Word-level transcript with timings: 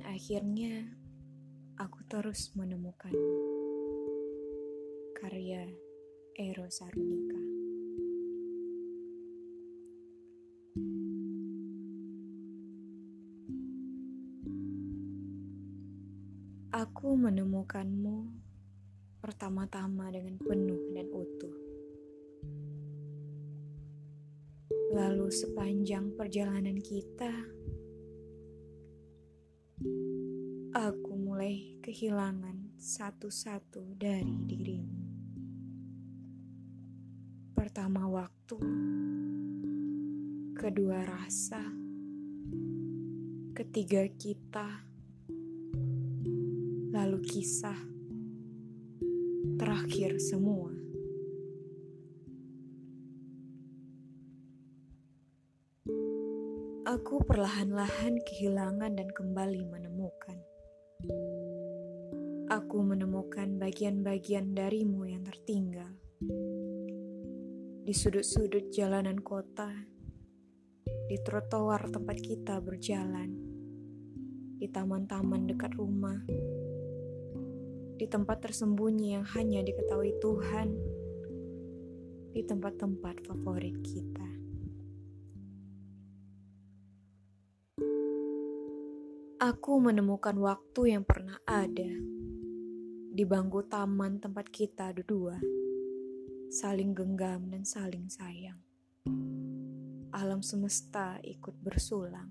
Akhirnya, 0.00 0.88
aku 1.76 2.00
terus 2.08 2.56
menemukan 2.56 3.12
karya 5.20 5.68
Eros 6.32 6.80
Arunika. 6.80 7.42
Aku 16.72 17.12
menemukanmu 17.20 18.32
pertama-tama 19.20 20.08
dengan 20.08 20.40
penuh 20.40 20.82
dan 20.96 21.06
utuh. 21.12 21.56
Lalu 24.96 25.28
sepanjang 25.28 26.16
perjalanan 26.16 26.80
kita, 26.80 27.30
mulai 31.52 31.84
kehilangan 31.84 32.80
satu-satu 32.80 34.00
dari 34.00 34.40
dirimu. 34.48 35.04
Pertama 37.52 38.08
waktu, 38.08 38.56
kedua 40.56 41.04
rasa, 41.04 41.60
ketiga 43.52 44.00
kita, 44.16 44.80
lalu 46.96 47.20
kisah, 47.20 47.80
terakhir 49.60 50.16
semua. 50.24 50.72
Aku 56.88 57.20
perlahan-lahan 57.28 58.24
kehilangan 58.24 58.96
dan 58.96 59.12
kembali 59.12 59.68
menemukan. 59.68 60.51
Aku 62.46 62.78
menemukan 62.86 63.58
bagian-bagian 63.58 64.54
darimu 64.54 65.02
yang 65.10 65.26
tertinggal. 65.26 65.90
Di 67.82 67.90
sudut-sudut 67.90 68.70
jalanan 68.70 69.18
kota, 69.18 69.66
di 71.10 71.18
trotoar 71.26 71.90
tempat 71.90 72.16
kita 72.22 72.62
berjalan, 72.62 73.34
di 74.62 74.70
taman-taman 74.70 75.50
dekat 75.50 75.74
rumah, 75.74 76.22
di 77.98 78.06
tempat 78.06 78.46
tersembunyi 78.46 79.18
yang 79.18 79.26
hanya 79.34 79.66
diketahui 79.66 80.14
Tuhan, 80.22 80.68
di 82.30 82.46
tempat-tempat 82.46 83.26
favorit 83.26 83.74
kita. 83.82 84.31
Aku 89.42 89.82
menemukan 89.82 90.38
waktu 90.38 90.94
yang 90.94 91.02
pernah 91.02 91.34
ada 91.42 91.90
di 93.10 93.26
bangku 93.26 93.66
taman 93.66 94.22
tempat 94.22 94.46
kita 94.46 94.94
berdua, 94.94 95.34
saling 96.46 96.94
genggam 96.94 97.50
dan 97.50 97.66
saling 97.66 98.06
sayang. 98.06 98.62
Alam 100.14 100.46
semesta 100.46 101.18
ikut 101.26 101.58
bersulang. 101.58 102.30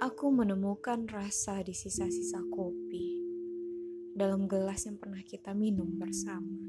Aku 0.00 0.32
menemukan 0.32 1.04
rasa 1.04 1.60
di 1.60 1.76
sisa-sisa 1.76 2.40
kopi 2.48 3.20
dalam 4.16 4.48
gelas 4.48 4.88
yang 4.88 4.96
pernah 4.96 5.20
kita 5.20 5.52
minum 5.52 6.00
bersama. 6.00 6.64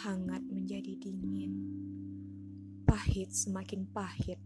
Hangat 0.00 0.48
menjadi 0.48 0.96
dingin, 0.96 1.52
pahit 2.88 3.36
semakin 3.36 3.84
pahit, 3.92 4.40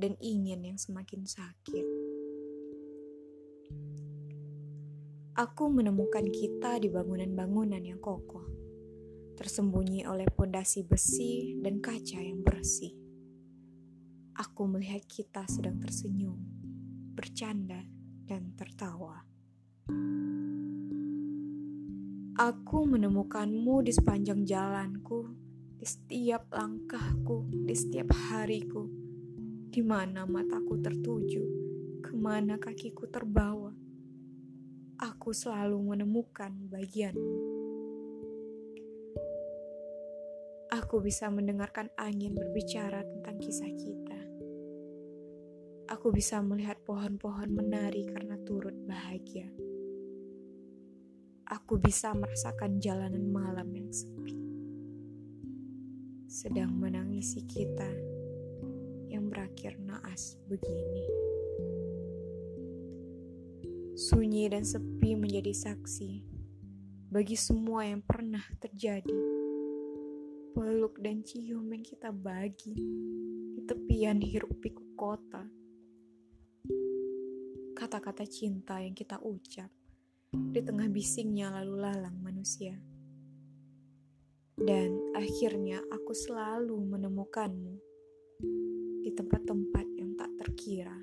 dan 0.00 0.16
ingin 0.16 0.64
yang 0.64 0.78
semakin 0.80 1.28
sakit. 1.28 1.86
Aku 5.36 5.72
menemukan 5.72 6.24
kita 6.28 6.80
di 6.80 6.88
bangunan-bangunan 6.88 7.80
yang 7.80 8.00
kokoh, 8.00 8.44
tersembunyi 9.40 10.04
oleh 10.04 10.28
pondasi 10.28 10.84
besi 10.84 11.56
dan 11.60 11.80
kaca 11.80 12.20
yang 12.20 12.44
bersih. 12.44 12.92
Aku 14.36 14.68
melihat 14.68 15.04
kita 15.04 15.44
sedang 15.48 15.80
tersenyum, 15.80 16.40
bercanda, 17.16 17.84
dan 18.28 18.52
tertawa. 18.52 19.24
Aku 22.36 22.88
menemukanmu 22.88 23.84
di 23.84 23.92
sepanjang 23.92 24.44
jalanku, 24.44 25.28
di 25.76 25.88
setiap 25.88 26.52
langkahku, 26.52 27.48
di 27.64 27.72
setiap 27.72 28.12
hariku, 28.12 28.99
di 29.70 29.86
mana 29.86 30.26
mataku 30.26 30.82
tertuju, 30.82 31.42
ke 32.02 32.12
mana 32.18 32.58
kakiku 32.58 33.06
terbawa 33.06 33.70
aku 35.00 35.32
selalu 35.32 35.80
menemukan 35.80 36.52
bagianmu. 36.68 37.36
Aku 40.76 41.00
bisa 41.00 41.32
mendengarkan 41.32 41.88
angin 41.96 42.36
berbicara 42.36 43.00
tentang 43.00 43.40
kisah 43.40 43.72
kita. 43.72 44.20
Aku 45.90 46.12
bisa 46.12 46.38
melihat 46.44 46.78
pohon-pohon 46.84 47.48
menari 47.50 48.06
karena 48.12 48.36
turut 48.44 48.76
bahagia. 48.84 49.48
Aku 51.50 51.80
bisa 51.82 52.14
merasakan 52.14 52.78
jalanan 52.78 53.26
malam 53.26 53.66
yang 53.74 53.90
sepi, 53.90 54.38
sedang 56.30 56.70
menangisi 56.78 57.42
kita 57.42 58.09
berakhir 59.30 59.78
naas 59.78 60.34
begini. 60.50 61.06
Sunyi 63.94 64.50
dan 64.50 64.66
sepi 64.66 65.14
menjadi 65.14 65.54
saksi 65.54 66.26
bagi 67.10 67.38
semua 67.38 67.86
yang 67.86 68.02
pernah 68.02 68.42
terjadi. 68.58 69.18
Peluk 70.50 70.98
dan 70.98 71.22
cium 71.22 71.70
yang 71.70 71.86
kita 71.86 72.10
bagi 72.10 72.74
di 73.54 73.60
tepian 73.66 74.18
hiruk 74.18 74.58
pikuk 74.58 74.98
kota. 74.98 75.46
Kata-kata 77.78 78.26
cinta 78.26 78.82
yang 78.82 78.98
kita 78.98 79.22
ucap 79.22 79.70
di 80.30 80.60
tengah 80.62 80.90
bisingnya 80.90 81.54
lalu 81.62 81.74
lalang 81.78 82.18
manusia. 82.18 82.78
Dan 84.60 85.14
akhirnya 85.16 85.80
aku 85.88 86.12
selalu 86.12 86.76
menemukanmu 86.76 87.89
di 89.00 89.10
tempat-tempat 89.12 89.86
yang 89.96 90.16
tak 90.16 90.32
terkira. 90.40 90.96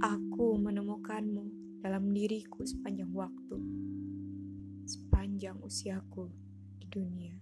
Aku 0.00 0.56
menemukanmu 0.60 1.78
dalam 1.84 2.12
diriku 2.12 2.64
sepanjang 2.64 3.12
waktu, 3.12 3.58
sepanjang 4.88 5.60
usiaku 5.60 6.32
di 6.80 6.86
dunia. 6.88 7.36